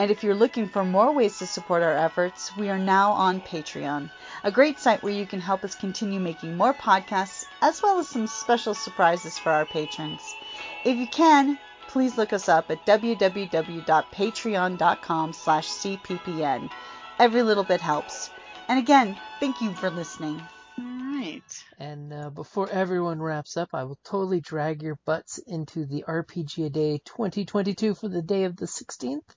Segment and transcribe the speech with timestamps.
[0.00, 3.40] And if you're looking for more ways to support our efforts, we are now on
[3.40, 4.08] Patreon,
[4.44, 8.06] a great site where you can help us continue making more podcasts as well as
[8.06, 10.36] some special surprises for our patrons.
[10.84, 16.70] If you can, please look us up at www.patreon.com slash cppn.
[17.18, 18.30] Every little bit helps.
[18.68, 20.40] And again, thank you for listening.
[20.78, 21.64] All right.
[21.80, 26.66] And uh, before everyone wraps up, I will totally drag your butts into the RPG
[26.66, 29.34] a Day 2022 for the day of the 16th.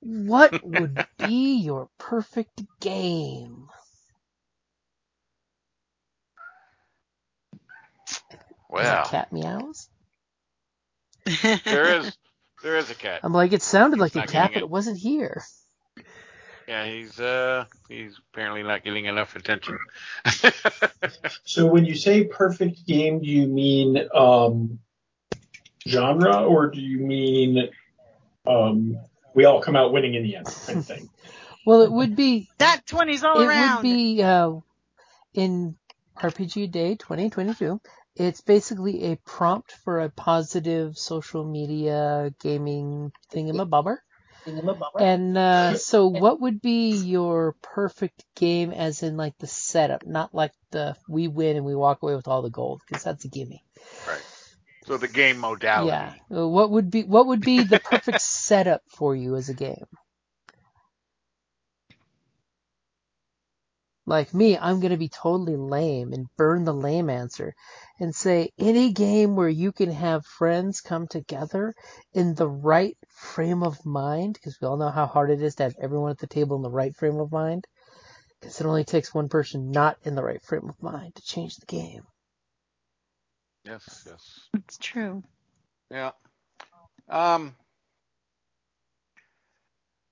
[0.00, 3.68] What would be your perfect game?
[8.70, 9.88] Well, cat meows.
[11.64, 12.16] there is
[12.62, 13.20] there is a cat.
[13.22, 14.64] I'm like, it sounded like a cat, but it.
[14.64, 15.42] it wasn't here.
[16.66, 19.78] Yeah, he's uh he's apparently not getting enough attention.
[21.44, 24.78] So when you say perfect game, do you mean um,
[25.86, 27.70] genre or do you mean
[28.46, 28.98] um,
[29.34, 31.08] we all come out winning in the end kind of thing?
[31.66, 33.76] Well, it would be That 20's all it around.
[33.76, 34.52] would be uh,
[35.34, 35.76] in
[36.16, 37.78] RPG Day 2022.
[38.16, 43.98] It's basically a prompt for a positive social media gaming thingamabobber.
[44.98, 50.34] And uh, so, what would be your perfect game, as in like the setup, not
[50.34, 53.28] like the we win and we walk away with all the gold, because that's a
[53.28, 53.62] gimme.
[54.06, 54.22] right.
[54.88, 55.88] So the game modality.
[55.88, 56.14] Yeah.
[56.34, 59.84] Uh, What would be what would be the perfect setup for you as a game?
[64.06, 67.54] Like me, I'm gonna be totally lame and burn the lame answer
[68.00, 71.74] and say any game where you can have friends come together
[72.14, 75.64] in the right frame of mind, because we all know how hard it is to
[75.64, 77.66] have everyone at the table in the right frame of mind.
[78.40, 81.56] Because it only takes one person not in the right frame of mind to change
[81.56, 82.04] the game.
[83.68, 84.40] Yes, yes.
[84.54, 85.22] It's true.
[85.90, 86.12] Yeah.
[87.08, 87.54] Um.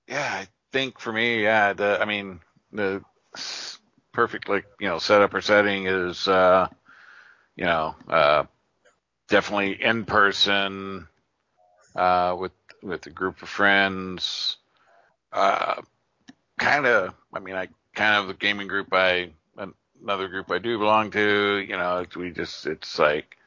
[0.07, 2.39] Yeah, I think for me, yeah, the I mean
[2.71, 3.03] the
[4.13, 6.67] perfect like you know setup or setting is uh
[7.55, 8.43] you know uh
[9.27, 11.07] definitely in person
[11.95, 12.51] uh with
[12.81, 14.57] with a group of friends
[15.33, 15.81] uh
[16.59, 19.31] kind of I mean I kind of the gaming group I
[20.01, 23.37] another group I do belong to you know we just it's like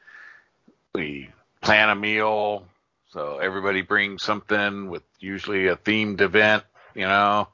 [0.93, 1.29] we
[1.61, 2.65] plan a meal
[3.09, 6.63] so everybody brings something with usually a themed event,
[6.95, 7.47] you know.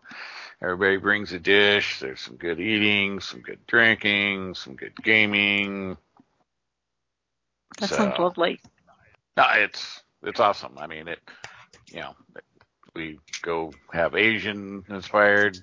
[0.62, 2.00] Everybody brings a dish.
[2.00, 5.98] There's some good eating, some good drinking, some good gaming.
[7.80, 8.60] That So, sounds lovely.
[9.38, 10.78] No, it's it's awesome.
[10.78, 11.20] I mean, it.
[11.92, 12.16] You know,
[12.96, 15.58] we go have Asian inspired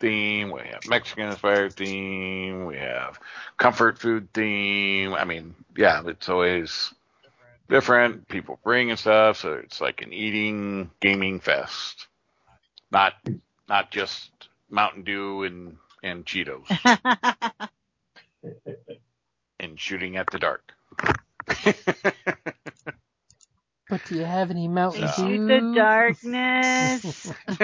[0.00, 0.50] theme.
[0.50, 2.66] We have Mexican inspired theme.
[2.66, 3.18] We have
[3.56, 5.14] comfort food theme.
[5.14, 6.92] I mean, yeah, it's always
[7.70, 8.28] different.
[8.28, 12.08] People bring and stuff, so it's like an eating gaming fest.
[12.92, 13.14] Not
[13.68, 14.30] not just
[14.70, 16.68] Mountain Dew and and Cheetos
[19.60, 20.72] and shooting at the dark.
[23.88, 25.08] But do you have any Mountain Yeah.
[25.08, 25.48] Shoot Dew?
[25.48, 27.32] the darkness.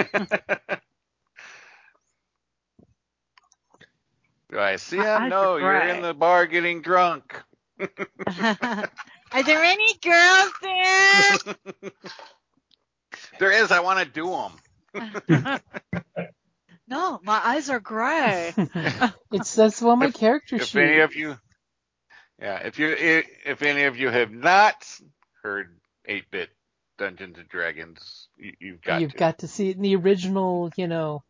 [4.51, 5.29] Do I see him?
[5.29, 7.41] No, you're in the bar getting drunk.
[9.31, 11.91] Are there any girls there?
[13.39, 13.71] There is.
[13.71, 15.59] I want to do them.
[16.87, 18.53] no, my eyes are gray.
[19.31, 20.75] it's that's one of my character If sheets.
[20.75, 21.37] any of you,
[22.39, 24.75] yeah, if you if any of you have not
[25.43, 25.77] heard
[26.09, 26.49] 8-bit
[26.97, 29.17] Dungeons and Dragons, you, you've got You've to.
[29.17, 31.23] got to see it in the original, you know,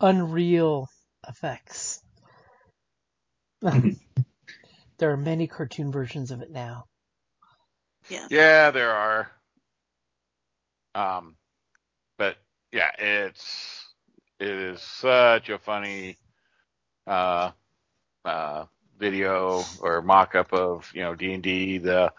[0.00, 0.88] Unreal
[1.28, 2.02] effects.
[3.60, 6.84] there are many cartoon versions of it now.
[8.08, 8.28] Yeah.
[8.30, 9.30] Yeah, there are.
[10.94, 11.36] Um,
[12.18, 12.36] but
[12.72, 13.86] yeah, it's
[14.40, 16.18] it is such a funny
[17.06, 17.52] uh
[18.24, 18.64] uh
[18.98, 22.12] video or mock-up of you know D and D the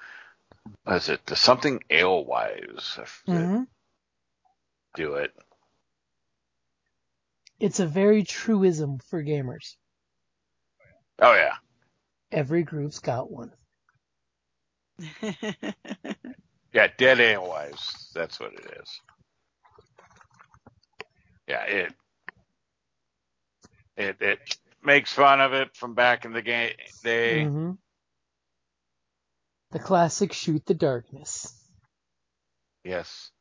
[0.85, 3.63] what is it the something alewives hmm
[4.95, 5.33] do it.
[7.59, 9.75] It's a very truism for gamers.
[11.19, 11.55] Oh yeah,
[12.31, 13.53] Every group's got one.
[16.73, 18.11] yeah, dead alewives.
[18.13, 19.01] That's what it is.
[21.47, 21.93] Yeah, it
[23.97, 24.39] it it
[24.83, 26.73] makes fun of it from back in the game
[27.03, 27.49] day.
[27.49, 27.71] hmm
[29.71, 31.53] The classic shoot the darkness.
[32.83, 33.31] Yes.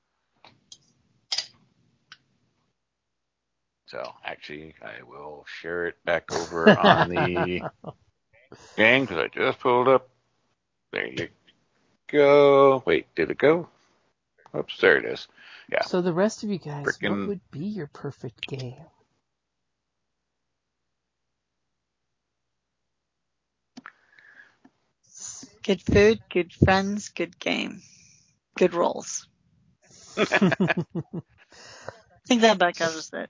[3.86, 7.64] So actually, I will share it back over on the
[8.76, 10.08] game because I just pulled up.
[10.92, 11.28] There you
[12.08, 12.82] go.
[12.86, 13.68] Wait, did it go?
[14.56, 15.28] Oops, there it is.
[15.70, 15.82] Yeah.
[15.82, 18.74] So the rest of you guys, what would be your perfect game?
[25.66, 27.82] good food, good friends, good game,
[28.56, 29.26] good rolls.
[30.16, 30.74] I
[32.28, 33.28] think that about covers it.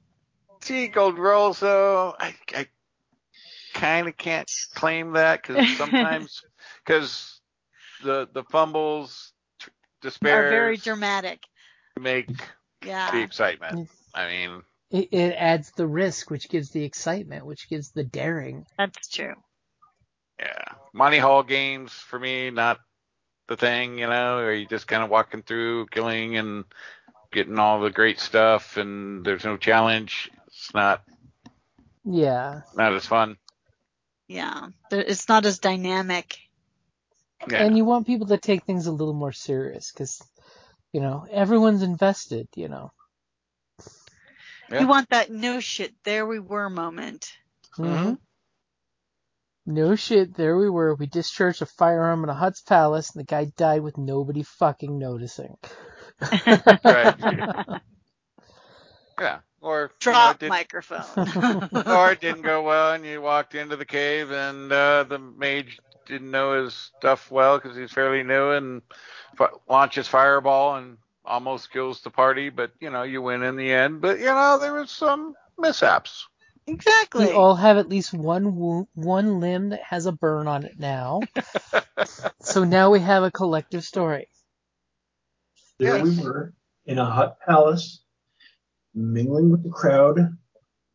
[0.60, 2.66] See, gold rolls though, I, I
[3.72, 6.42] kind of can't claim that because sometimes
[6.84, 7.35] because
[8.02, 11.42] the the fumbles, t- Are very dramatic.
[11.98, 12.28] make
[12.82, 13.88] the excitement.
[14.14, 18.66] I mean, It, it adds the risk, which gives the excitement, which gives the daring.
[18.78, 19.34] That's true.
[20.38, 20.64] Yeah.
[20.92, 22.78] Monty Haul games for me, not
[23.48, 26.64] the thing, you know, where you just kind of walking through, killing and
[27.32, 30.30] getting all the great stuff and there's no challenge.
[30.46, 31.02] It's not,
[32.04, 32.62] Yeah.
[32.74, 33.36] not as fun.
[34.28, 34.68] Yeah.
[34.90, 36.38] There- It's not as dynamic.
[37.50, 37.64] Yeah.
[37.64, 40.22] And you want people to take things a little more serious because,
[40.92, 42.92] you know, everyone's invested, you know.
[44.70, 44.80] Yeah.
[44.80, 47.32] You want that no shit, there we were moment.
[47.78, 48.10] Mm-hmm.
[48.12, 48.18] Mhm.
[49.66, 50.94] No shit, there we were.
[50.94, 54.98] We discharged a firearm in a Hutt's palace and the guy died with nobody fucking
[54.98, 55.56] noticing.
[56.84, 57.14] Right.
[59.20, 59.40] yeah.
[59.60, 61.04] Or, Drop you know, it microphone.
[61.16, 65.18] did, or it didn't go well and you walked into the cave and, uh, the
[65.18, 68.82] mage didn't know his stuff well because he's fairly new and
[69.38, 73.72] f- launches fireball and almost kills the party, but you know, you win in the
[73.72, 74.00] end.
[74.00, 76.26] But you know, there was some mishaps.
[76.66, 77.26] exactly.
[77.26, 80.78] We all have at least one wo- one limb that has a burn on it
[80.78, 81.20] now.
[82.40, 84.28] so now we have a collective story.
[85.78, 86.54] There we were
[86.86, 88.02] in a Hutt palace,
[88.94, 90.18] mingling with the crowd.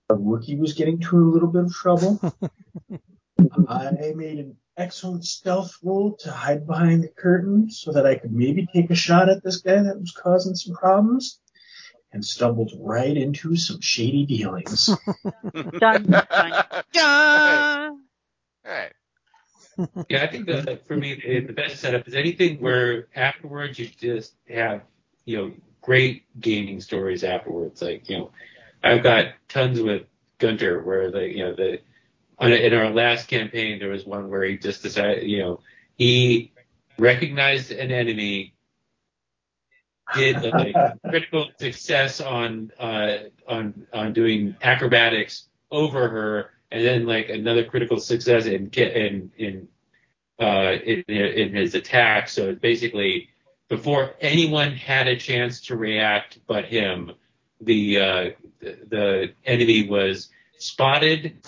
[0.10, 2.20] Our rookie was getting into a little bit of trouble.
[3.68, 8.32] I made an excellent stealth roll to hide behind the curtain so that I could
[8.32, 11.40] maybe take a shot at this guy that was causing some problems,
[12.14, 14.90] and stumbled right into some shady dealings.
[15.54, 18.04] Dun, dun, dun.
[18.66, 18.92] Right.
[20.10, 23.88] Yeah, I think that for me the the best setup is anything where afterwards you
[23.88, 24.82] just have
[25.26, 27.82] you know great gaming stories afterwards.
[27.82, 28.32] Like you know,
[28.84, 30.04] I've got tons with
[30.38, 31.80] Gunter where the you know the on
[32.50, 35.60] in our last campaign there was one where he just decided you know
[35.98, 36.52] he
[36.98, 38.54] recognized an enemy,
[40.16, 40.76] did like
[41.10, 43.18] critical success on uh
[43.48, 49.68] on on doing acrobatics over her and then like another critical success in in in
[50.40, 52.30] uh in, in his attack.
[52.30, 53.30] So it's basically
[53.70, 57.12] before anyone had a chance to react but him
[57.62, 61.42] the uh the, the enemy was spotted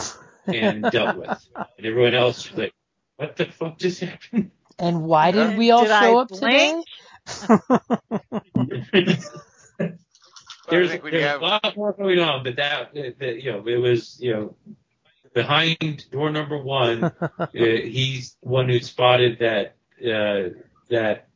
[0.48, 1.48] and dealt with
[1.78, 2.74] and everyone else was like
[3.18, 6.86] what the fuck just happened And why did we all Did I show up blink?
[7.28, 7.60] today?
[10.70, 13.68] there's, think we'd there's have- a lot more going on, but that, that you know,
[13.68, 14.56] it was you know
[15.34, 17.04] behind door number one.
[17.40, 20.50] uh, he's the one who spotted that uh,
[20.90, 21.28] that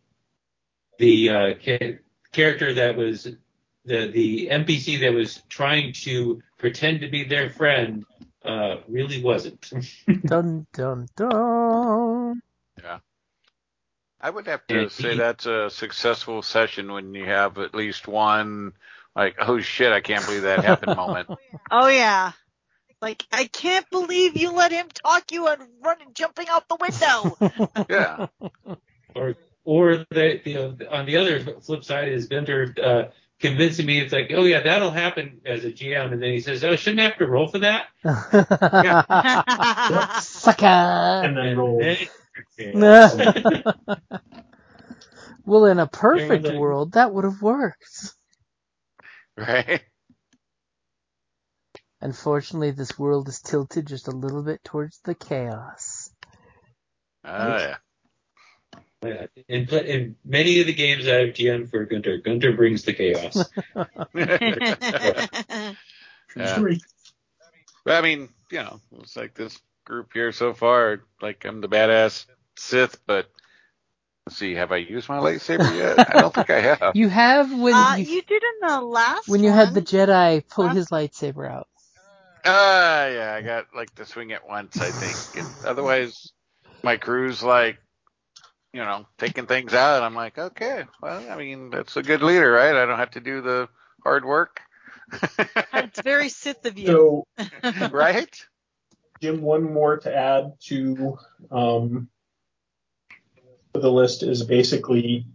[0.97, 1.99] the uh, ca-
[2.31, 3.23] character that was
[3.85, 8.05] the the NPC that was trying to pretend to be their friend
[8.43, 9.71] uh, really wasn't.
[10.25, 12.41] dun dun dun.
[12.83, 12.99] Yeah.
[14.19, 17.75] I would have Yeah, to say he- that's a successful session when you have at
[17.75, 18.73] least one
[19.15, 21.29] like, oh shit, I can't believe that happened moment.
[21.71, 22.31] Oh yeah.
[23.01, 27.37] Like I can't believe you let him talk you and running jumping out the window.
[27.89, 28.27] Yeah.
[29.15, 33.03] or or the you know on the other flip side is Gunter uh,
[33.39, 36.63] convincing me it's like oh yeah that'll happen as a GM and then he says
[36.63, 37.85] oh shouldn't I have to roll for that
[40.23, 40.65] Sucker.
[40.65, 41.81] and then roll.
[45.45, 48.13] well, in a perfect like- world, that would have worked.
[49.35, 49.81] Right?
[52.01, 56.11] Unfortunately, this world is tilted just a little bit towards the chaos.
[57.23, 57.59] Oh yeah.
[57.59, 57.75] Yeah.
[59.03, 63.49] In, in many of the games I've GM for Gunter, Gunter brings the chaos.
[66.35, 66.55] Yeah.
[66.55, 66.81] story.
[67.83, 71.01] But I mean, you know, it's like this group here so far.
[71.21, 72.25] Like I'm the badass
[72.57, 73.27] Sith, but
[74.25, 76.13] let's see, have I used my lightsaber yet?
[76.13, 76.95] I don't think I have.
[76.95, 79.81] You have when uh, you, you did in the last when you had the.
[79.81, 81.67] Jedi pull Last- his lightsaber out.
[82.45, 85.43] Ah, yeah, I got like to swing it once, I think.
[85.43, 86.31] And otherwise,
[86.83, 87.79] my crew's like,
[88.77, 90.03] you know, taking things out.
[90.03, 92.75] I'm like, okay, well, I mean, that's a good leader, right?
[92.75, 93.67] I don't have to do the
[94.03, 94.61] hard work,
[95.73, 96.85] It's very Sith of you.
[96.87, 97.27] So,
[97.91, 98.29] right?
[99.21, 101.17] Jim, one more to add to
[101.51, 102.09] um,
[103.73, 105.25] the list is basically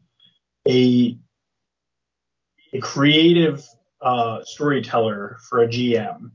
[0.68, 1.18] a
[2.72, 3.66] a creative
[4.00, 6.30] uh, storyteller for a GM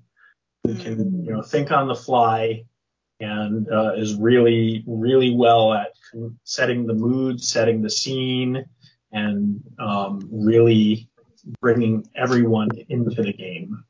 [0.65, 2.65] who can you know think on the fly
[3.19, 5.93] and uh, is really really well at
[6.43, 8.65] setting the mood, setting the scene,
[9.11, 11.07] and um, really
[11.61, 13.83] bringing everyone into the game.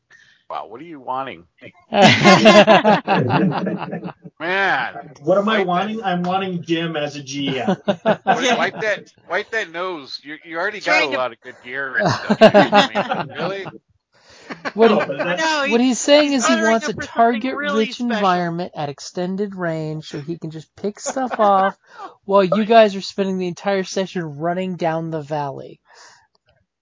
[0.50, 1.44] Wow, what are you wanting,
[4.40, 5.12] Man.
[5.22, 6.02] what am I Wipe wanting?
[6.04, 7.68] I'm wanting Jim as a GM.
[7.86, 10.22] Wipe, wipe that, wipe that nose.
[10.24, 12.38] You, you already got Trying a to- lot of good gear and stuff.
[12.40, 13.66] I mean, really?
[14.76, 15.72] What, No, he, but I that's- know.
[15.72, 18.12] what he's saying he's is he wants a target-rich special.
[18.12, 21.78] environment at extended range so he can just pick stuff off
[22.26, 25.80] while you guys are spending the entire session running down the valley.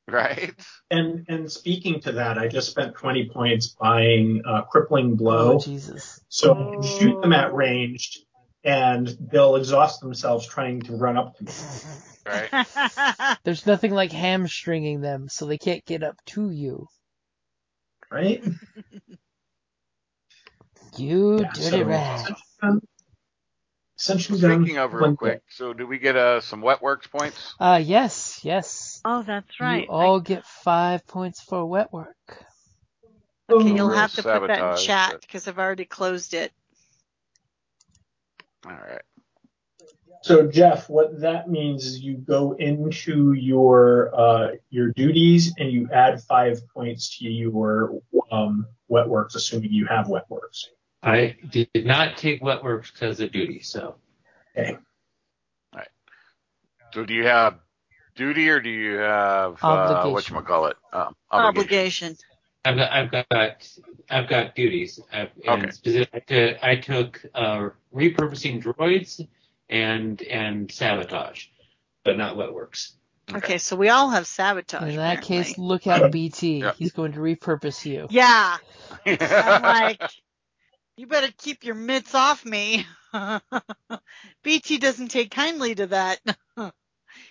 [0.08, 0.54] Right?
[0.92, 5.54] And and speaking to that, I just spent 20 points buying uh, crippling blow.
[5.54, 6.20] Oh, Jesus.
[6.30, 7.56] so I can shoot them at Oh.
[7.56, 8.20] ranged,
[8.64, 11.52] and they'll exhaust themselves trying to run up to me.
[12.28, 12.68] Right?
[13.44, 16.88] There's nothing like hamstringing them so they can't get up to you.
[18.16, 18.44] Right?
[20.98, 22.32] You Yeah, dirty so- rat.
[24.00, 24.62] Essentially done.
[24.64, 27.54] Speaking of real One quick, so do we get uh, some wet works points?
[27.60, 29.02] Uh, yes, yes.
[29.04, 29.84] oh, that's right.
[29.84, 32.16] You all get five points for wet work.
[33.50, 36.54] okay, you'll have to put that in sabotage, chat but- because I've already closed it.
[38.66, 39.02] All right.
[40.26, 45.88] So Jeff, what that means is you go into your uh, your duties and you
[45.94, 48.02] add five points to your
[48.32, 50.72] um, wet works, assuming you have wet works.
[51.04, 53.98] I did not take wet works because of duty, so
[54.58, 54.78] Okay.
[56.92, 57.60] So do you have
[58.16, 60.12] duty or do you have uh, Obligation.
[60.12, 60.78] what you call it?
[60.92, 62.16] Um, obligation.
[62.16, 62.18] Obligation.
[62.66, 63.78] I've got I've got
[64.10, 65.00] I've got duties.
[65.14, 65.70] I've, Okay.
[65.70, 69.28] specific I took uh, repurposing droids
[69.70, 71.46] and and sabotage,
[72.04, 72.96] but not what works.
[73.34, 74.92] Okay, so we all have sabotage.
[74.92, 76.60] In that case, look out, BT.
[76.60, 76.74] Yeah.
[76.78, 78.08] He's going to repurpose you.
[78.10, 78.58] yeah,
[79.06, 80.02] I'm like,
[80.96, 82.86] you better keep your mitts off me.
[84.44, 86.20] BT doesn't take kindly to that.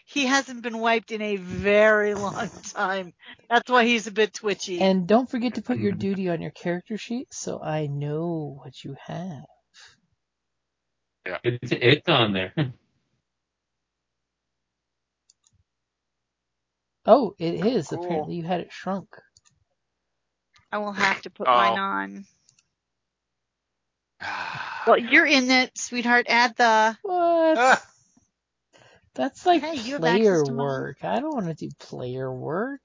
[0.04, 3.12] he hasn't been wiped in a very long time.
[3.48, 4.80] That's why he's a bit twitchy.
[4.80, 5.98] And don't forget to put your mm.
[5.98, 9.44] duty on your character sheet so I know what you have.
[11.44, 12.54] It's it's on there.
[17.06, 17.92] Oh, it is.
[17.92, 17.92] Cool.
[17.92, 19.08] Apparently you had it shrunk.
[20.72, 21.52] I will have to put Oh.
[21.52, 22.26] mine on.
[24.86, 26.26] Well, you're in it, sweetheart.
[26.28, 26.98] Add the.
[27.02, 27.60] What?
[27.60, 27.82] Ah.
[29.14, 30.56] That's like Hey, player access mine.
[30.56, 30.98] work.
[31.04, 32.82] I don't want to do player work.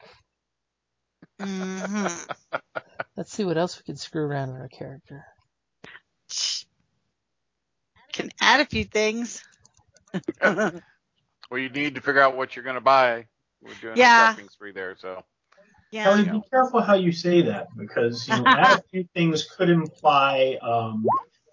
[1.40, 2.08] hmm
[3.18, 5.26] Let's see what else we can screw around in our character.
[8.20, 9.42] Can add a few things.
[10.44, 10.82] well,
[11.54, 13.28] you need to figure out what you're going to buy.
[13.62, 14.32] We're doing Yeah.
[14.32, 15.24] a shopping spree there, so
[16.04, 16.32] Kelly, yeah.
[16.34, 20.58] be careful how you say that because you know, add a few things could imply
[20.62, 21.06] um,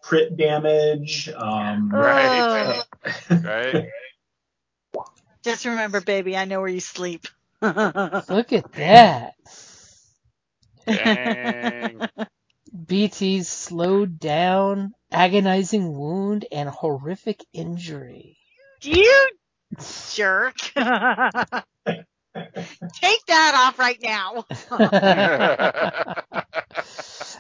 [0.02, 1.28] crit damage.
[1.28, 2.44] Um, Right.
[2.50, 2.82] Oh,
[3.44, 3.86] right.
[5.44, 7.28] just remember, baby, I know where you sleep.
[7.62, 9.34] Look at that.
[10.86, 12.02] Dang.
[12.86, 18.36] BT's slowed down, agonizing wound, and horrific injury.
[18.82, 19.28] you
[20.14, 20.56] jerk.
[22.94, 24.44] Take that off right now.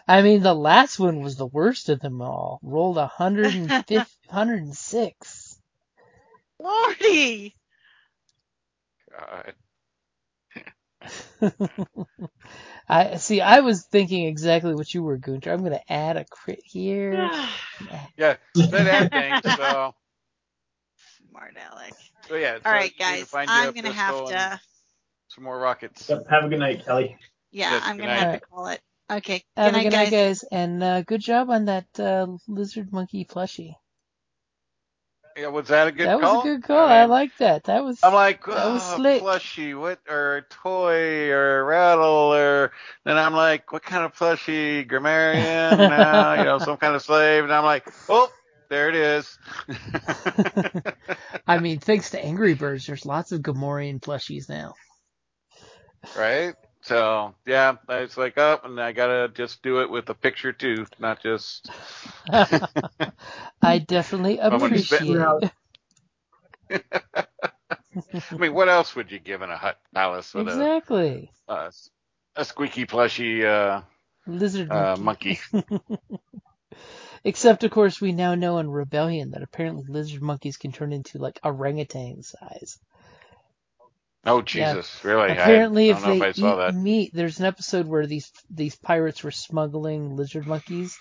[0.08, 2.60] I mean, the last one was the worst of them all.
[2.62, 5.60] Rolled 105 106.
[6.60, 7.54] Lordy.
[9.10, 9.54] God.
[12.88, 13.40] I see.
[13.40, 15.52] I was thinking exactly what you were, Gunter.
[15.52, 17.30] I'm going to add a crit here.
[18.16, 18.36] Yeah,
[18.70, 19.42] that ad thing.
[19.44, 19.94] So,
[21.30, 21.94] Smart Alec.
[22.28, 22.58] so yeah.
[22.58, 23.28] so All right, you need to guys.
[23.28, 24.60] find you a I'm gonna have to.
[25.28, 26.08] some more rockets.
[26.08, 27.16] Yep, have a good night, Kelly.
[27.52, 28.20] Yeah, Yes, I'm gonna night.
[28.20, 28.80] have to call it.
[29.10, 29.44] Okay.
[29.56, 30.10] Have good a night, good night, guys.
[30.10, 33.74] guys, and uh, good job on that uh, lizard monkey plushie.
[35.36, 36.36] Yeah, was that a good that call?
[36.36, 36.88] was a good call.
[36.88, 37.64] I, mean, like that.
[37.64, 37.98] That was.
[38.02, 39.22] I'm like, that was oh, slick.
[39.22, 42.72] plushie, what, or a toy, or a rattle, or
[43.04, 44.88] then I'm like, what kind of plushie?
[44.88, 48.32] Gamorrean, uh, you know, some kind of slave, and I'm like, oh,
[48.70, 49.38] there it is.
[51.46, 54.74] I mean, thanks to Angry Birds, there's lots of Gamorrean plushies now.
[56.16, 56.54] right?
[56.86, 60.52] So yeah, I was like, oh, and I gotta just do it with a picture
[60.52, 61.68] too, not just.
[63.60, 65.50] I definitely appreciate.
[66.70, 71.32] I mean, what else would you give in a Hutt palace with exactly.
[71.48, 71.72] a, a
[72.36, 73.80] a squeaky plushy uh,
[74.28, 75.40] Lizard uh, monkey?
[77.24, 81.18] Except, of course, we now know in Rebellion that apparently lizard monkeys can turn into
[81.18, 82.78] like orangutan size.
[84.26, 84.72] Oh Yeah.
[84.72, 85.30] Jesus, really?
[85.30, 86.74] Apparently, I, I if don't know they if I saw eat that.
[86.74, 90.98] meat, there's an episode where these these pirates were smuggling lizard monkeys,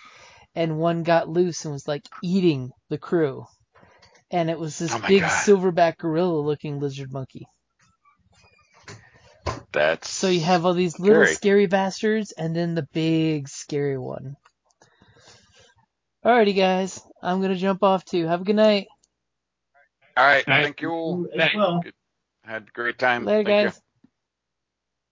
[0.55, 3.45] and one got loose and was like eating the crew,
[4.31, 5.29] and it was this Oh big God.
[5.29, 7.47] silverback gorilla-looking lizard monkey.
[9.71, 11.35] That's So you have all these little Scary.
[11.35, 14.35] scary bastards, and then the big scary one.
[16.25, 18.27] Alrighty, guys, I'm gonna jump off too.
[18.27, 18.87] Have a good night.
[20.17, 20.47] all right.
[20.47, 20.63] Night.
[20.63, 21.29] Thank you.
[21.35, 21.83] As well.
[22.45, 23.25] Had a great time.
[23.25, 23.75] Later, Thank guys.
[23.75, 23.81] you.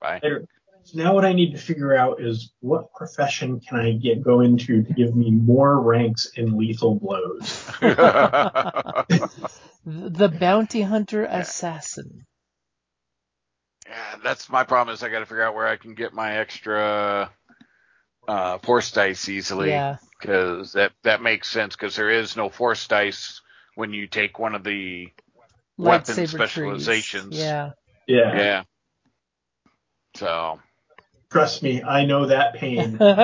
[0.01, 0.19] Bye.
[0.21, 0.45] Later.
[0.85, 4.41] So now what I need to figure out is what profession can I get go
[4.41, 7.65] into to give me more ranks in lethal blows?
[9.85, 12.25] the bounty hunter assassin.
[13.87, 14.93] Yeah, that's my problem.
[14.93, 17.31] Is I got to figure out where I can get my extra
[18.27, 19.69] uh, force dice easily.
[19.69, 19.97] Yeah.
[20.19, 23.41] because that that makes sense because there is no force dice
[23.75, 25.07] when you take one of the
[25.77, 27.29] Weapon specializations.
[27.29, 27.39] Trees.
[27.39, 27.71] Yeah.
[28.07, 28.37] Yeah.
[28.37, 28.63] yeah.
[30.15, 30.59] So
[31.33, 32.95] Trust me, I know that pain.
[32.97, 33.15] but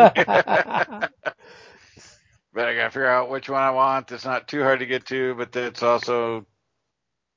[2.67, 4.11] I gotta figure out which one I want.
[4.11, 6.47] It's not too hard to get to, but it's also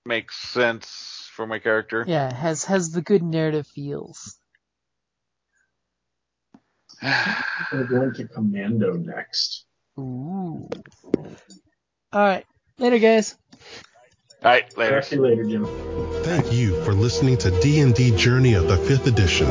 [0.07, 2.05] makes sense for my character.
[2.09, 4.39] yeah, has has the good narrative feels.
[7.03, 9.67] We're going to Commando next.
[9.99, 10.69] Ooh.
[11.15, 11.27] All
[12.13, 12.47] right.
[12.79, 13.37] Later, guys.
[14.45, 15.01] All right, later.
[15.01, 15.67] Talk to you later, Jim.
[16.25, 19.49] Thank you for listening to D&D Journey of the 5th Edition,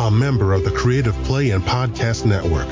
[0.00, 2.66] a member of the Creative Play and Podcast Network.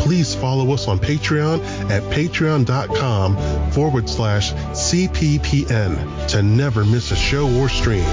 [0.00, 7.48] Please follow us on Patreon at patreon.com forward slash CPPN to never miss a show
[7.60, 8.04] or stream.